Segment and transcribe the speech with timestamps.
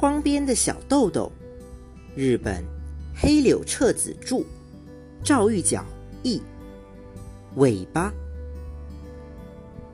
[0.00, 1.30] 窗边的小豆豆，
[2.16, 2.64] 日本
[3.14, 4.42] 黑柳彻子著，
[5.22, 5.84] 赵玉角
[6.22, 6.40] 译。
[7.56, 8.10] 尾巴。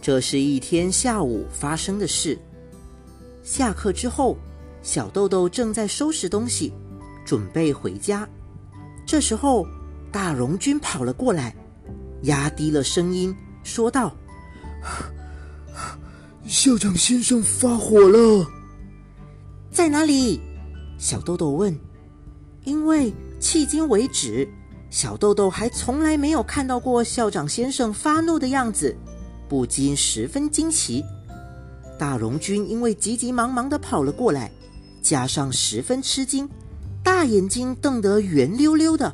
[0.00, 2.36] 这是一天下午发生的事。
[3.44, 4.36] 下课之后，
[4.82, 6.72] 小豆豆正在收拾东西，
[7.24, 8.28] 准备回家。
[9.06, 9.64] 这时候，
[10.10, 11.54] 大荣君跑了过来，
[12.22, 14.12] 压低了声音说道
[16.44, 18.44] ：“校长先生发火了。”
[19.72, 20.38] 在哪里？
[20.98, 21.76] 小豆豆问。
[22.64, 24.46] 因为迄今为止，
[24.90, 28.94] 小豆豆还从来没有看到过校长先生发怒的样子，
[29.48, 31.02] 不禁十分惊奇。
[31.98, 34.52] 大荣君因为急急忙忙的跑了过来，
[35.00, 36.48] 加上十分吃惊，
[37.02, 39.12] 大眼睛瞪得圆溜溜的，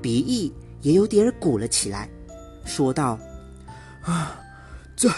[0.00, 2.08] 鼻翼也有点鼓了起来，
[2.64, 3.18] 说道
[4.02, 4.40] ：“啊，
[4.96, 5.10] 在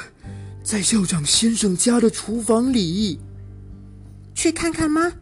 [0.64, 3.20] 在校长先生家的厨房里。”
[4.40, 5.12] 去看看吗？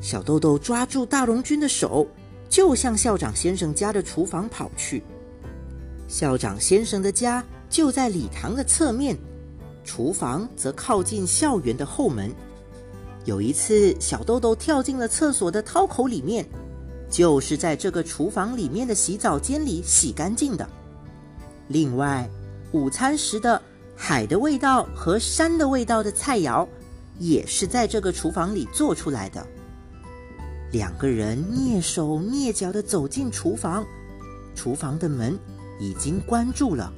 [0.00, 2.06] 小豆豆抓住大荣君的手，
[2.48, 5.02] 就向校长先生家的厨房跑去。
[6.08, 9.18] 校长先生的家就在礼堂的侧面，
[9.84, 12.34] 厨房则靠近校园的后门。
[13.26, 16.48] 有一次，小豆豆跳进了厕所的掏口里面，
[17.10, 20.66] 就是在这个厨房里面的洗澡间里洗干净的。
[21.66, 22.26] 另外，
[22.72, 23.60] 午餐时的
[23.94, 26.66] 海的味道和山的味道的菜肴。
[27.18, 29.46] 也是在这个厨房里做出来的。
[30.72, 33.84] 两个人蹑手蹑脚的走进厨房，
[34.54, 35.38] 厨房的门
[35.80, 36.92] 已经关住了。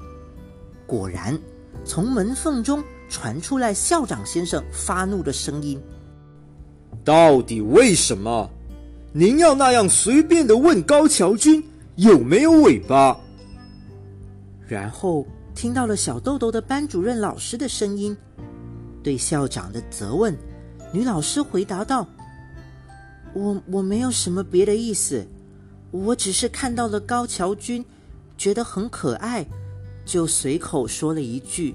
[0.87, 1.39] 果然，
[1.85, 5.81] 从门缝中传出来校长先生发怒的声音
[7.05, 8.51] ：“到底为什么？
[9.13, 11.63] 您要那样随便的问高桥君
[11.97, 13.17] 有没有尾巴？”
[14.67, 18.17] 然后听到了小豆豆的班主任老师的声音。
[19.03, 20.37] 对校长的责问，
[20.93, 22.07] 女老师回答道
[23.33, 25.27] ：“我我没有什么别的意思，
[25.91, 27.85] 我只是看到了高桥君，
[28.37, 29.47] 觉得很可爱，
[30.05, 31.75] 就随口说了一句。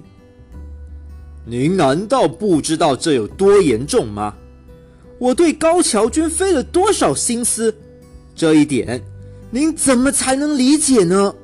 [1.44, 4.34] 您难道不知道这有多严重吗？
[5.18, 7.74] 我对高桥君费了多少心思，
[8.34, 9.02] 这一点
[9.50, 11.34] 您怎么才能理解呢？”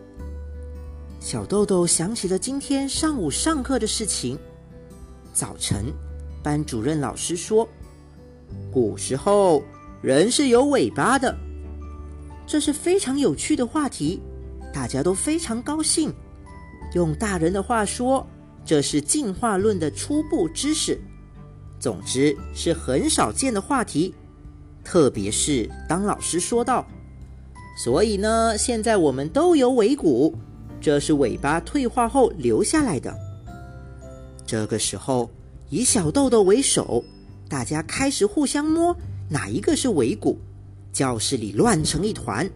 [1.18, 4.38] 小豆豆想起了今天上午上课的事情。
[5.32, 5.92] 早晨，
[6.42, 7.66] 班主任老师说
[8.70, 9.62] ：“古时候
[10.02, 11.34] 人是有尾巴的。”
[12.46, 14.20] 这是非常有趣的话题，
[14.74, 16.12] 大家都非常高兴。
[16.94, 18.26] 用大人的话说，
[18.62, 21.00] 这是进化论的初步知识。
[21.80, 24.14] 总之是很少见的话题，
[24.84, 26.86] 特别是当老师说到
[27.82, 30.36] ：“所以呢，现在我们都有尾骨，
[30.80, 33.16] 这是尾巴退化后留下来的。”
[34.52, 35.30] 这个时候，
[35.70, 37.02] 以小豆豆为首，
[37.48, 38.94] 大家开始互相摸
[39.30, 40.36] 哪一个是尾骨，
[40.92, 42.46] 教室里乱成一团。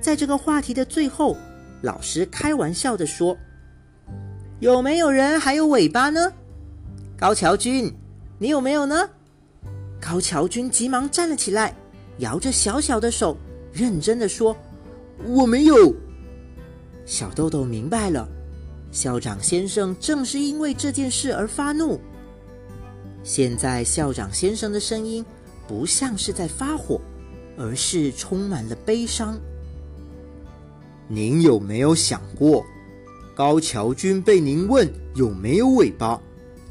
[0.00, 1.36] 在这个话题的最后，
[1.82, 3.36] 老师开玩笑的说
[4.62, 6.32] ：“有没有人还有尾巴呢？”
[7.18, 7.92] 高桥君，
[8.38, 9.10] 你有没有呢？
[10.00, 11.74] 高桥君急忙站了起来，
[12.18, 13.36] 摇着小小的手，
[13.72, 14.56] 认真的说
[15.26, 15.92] ：“我没有。”
[17.04, 18.28] 小豆豆明白了。
[18.96, 22.00] 校长先生正是因为这件事而发怒。
[23.22, 25.22] 现在校长先生的声音
[25.68, 26.98] 不像是在发火，
[27.58, 29.38] 而是充满了悲伤。
[31.08, 32.64] 您有没有想过，
[33.34, 36.18] 高桥君被您问有没有尾巴，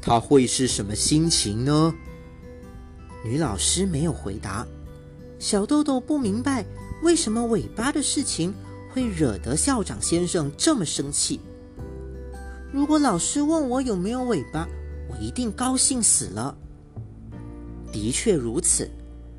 [0.02, 1.94] 他会是什么心情呢？
[3.24, 4.66] 女老师没有回答。
[5.38, 6.66] 小豆豆不明白
[7.04, 8.52] 为什么尾巴的事情
[8.92, 11.38] 会惹得校长先生这么生气。
[12.76, 14.68] 如果老师问我有没有尾巴，
[15.08, 16.54] 我一定高兴死了。
[17.90, 18.86] 的确如此，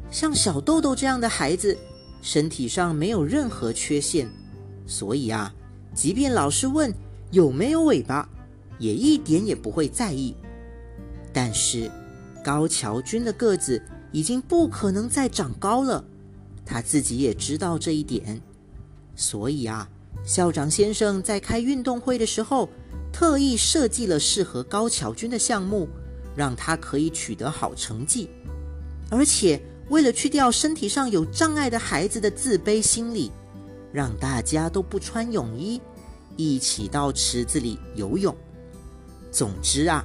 [0.09, 1.77] 像小豆豆这样的孩子，
[2.23, 4.27] 身体上没有任何缺陷，
[4.87, 5.53] 所以啊，
[5.93, 6.91] 即便老师问
[7.29, 8.27] 有没有尾巴，
[8.79, 10.33] 也一点也不会在意。
[11.31, 11.91] 但是
[12.43, 13.79] 高桥君的个子
[14.11, 16.03] 已经不可能再长高了，
[16.65, 18.41] 他自己也知道这一点，
[19.15, 19.87] 所以啊，
[20.25, 22.67] 校长先生在开运动会的时候。
[23.11, 25.87] 特意设计了适合高桥君的项目，
[26.35, 28.29] 让他可以取得好成绩。
[29.09, 33.31] 而且，为了去掉身体上有障碍的孩子的自卑心理，
[33.91, 35.81] 让大家都不穿泳衣，
[36.35, 38.35] 一起到池子里游泳。
[39.31, 40.03] 总之啊，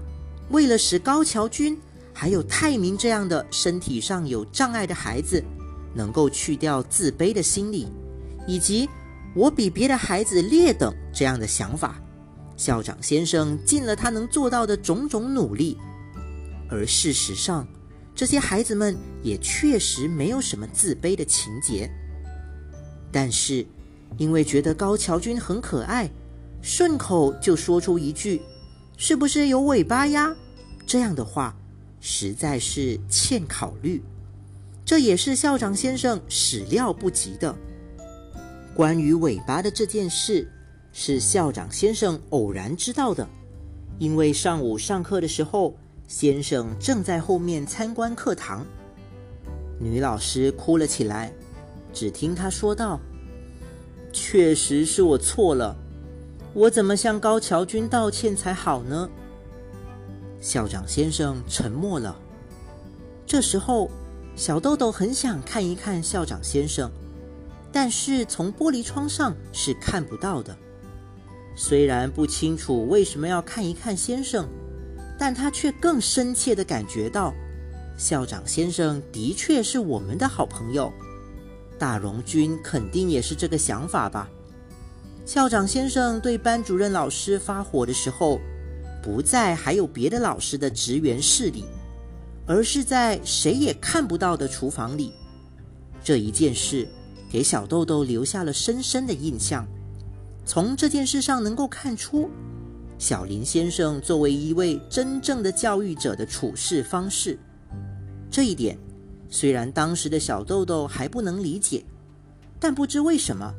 [0.50, 1.78] 为了使高桥君
[2.14, 5.43] 还有泰明这样的身体上有障碍的孩子
[5.94, 7.88] 能够去掉自卑的心理，
[8.46, 8.88] 以及
[9.34, 12.00] 我比别的孩子劣等这样的想法。
[12.62, 15.76] 校长先生尽了他能做到的种种努力，
[16.70, 17.66] 而事实上，
[18.14, 21.90] 这些孩子们也确实没有什么自卑的情节。
[23.10, 23.66] 但是，
[24.16, 26.08] 因为觉得高桥君很可爱，
[26.62, 28.40] 顺口就说出一句
[28.96, 30.32] ：“是不是有尾巴呀？”
[30.86, 31.56] 这样的话，
[32.00, 34.00] 实在是欠考虑。
[34.84, 37.52] 这也是校长先生始料不及的。
[38.72, 40.48] 关于尾巴的这件事，
[40.92, 43.26] 是校长先生偶然知道的，
[43.98, 45.74] 因为上午上课的时候，
[46.06, 48.64] 先生正在后面参观课堂。
[49.78, 51.32] 女老师哭了起来，
[51.92, 53.00] 只听她说道
[54.12, 55.76] ：“确实是我错了，
[56.54, 59.08] 我怎么向高桥君道歉才好呢？”
[60.40, 62.16] 校长先生沉默了。
[63.26, 63.90] 这时候。
[64.34, 66.90] 小豆豆很想看一看校长先生，
[67.70, 70.56] 但是从玻璃窗上是看不到的。
[71.54, 74.49] 虽然不清楚为什么要看一看先生，
[75.19, 77.32] 但他却更深切的感觉到，
[77.96, 80.93] 校长先生的确是我们的好朋友。
[81.78, 84.28] 大荣君肯定也是这个想法吧？
[85.25, 88.40] 校长先生对班主任老师发火的时候，
[89.02, 91.64] 不在还有别的老师的职员室里。
[92.44, 95.12] 而是在谁也看不到的厨房里，
[96.02, 96.88] 这一件事
[97.31, 99.64] 给小豆豆留下了深深的印象。
[100.44, 102.28] 从这件事上能够看出，
[102.98, 107.38] 小林先生作为一位真正的教育者的处事方式。
[108.30, 108.76] 这一点，
[109.28, 111.84] 虽然当时的小豆豆还不能理解，
[112.58, 113.52] 但不知为什么，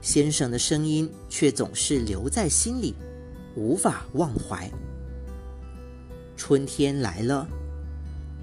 [0.00, 2.94] 先生的声音却总是留在心里，
[3.54, 4.70] 无法忘怀。
[6.36, 7.46] 春天来了。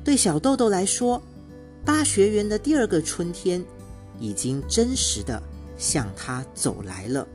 [0.04, 1.22] 对小豆豆来说，
[1.84, 3.64] 八学园的第二个春天
[4.20, 5.42] 已经真实的
[5.78, 7.28] 向他走来了。